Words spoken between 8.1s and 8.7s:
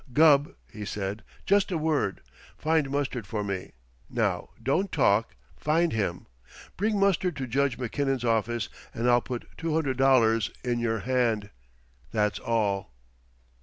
office